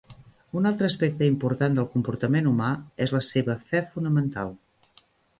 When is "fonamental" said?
3.91-4.51